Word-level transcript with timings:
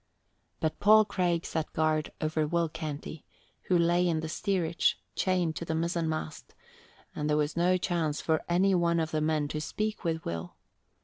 But 0.59 0.79
Paul 0.79 1.05
Craig 1.05 1.45
sat 1.45 1.71
guard 1.73 2.11
over 2.19 2.47
Will 2.47 2.67
Canty, 2.67 3.23
who 3.67 3.77
lay 3.77 4.07
in 4.09 4.21
the 4.21 4.27
steerage 4.29 4.97
chained 5.15 5.55
to 5.57 5.63
the 5.65 5.75
mizzenmast, 5.75 6.55
and 7.13 7.29
there 7.29 7.37
was 7.37 7.55
no 7.55 7.77
chance 7.77 8.19
for 8.19 8.41
any 8.49 8.73
one 8.73 8.99
of 8.99 9.11
the 9.11 9.21
men 9.21 9.47
to 9.49 9.61
speak 9.61 10.03
with 10.03 10.25
Will. 10.25 10.55